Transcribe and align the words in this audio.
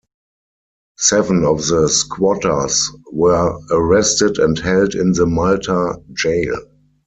Seven 0.97 1.45
of 1.45 1.67
the 1.67 1.87
squatters 1.87 2.89
were 3.11 3.55
arrested 3.69 4.39
and 4.39 4.57
held 4.57 4.95
in 4.95 5.11
the 5.11 5.27
Malta 5.27 6.01
jail. 6.13 6.57